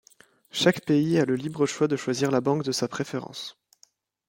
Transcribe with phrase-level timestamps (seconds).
[0.49, 3.59] Chaque pays a le libre choix de choisir la Banque de sa préférence.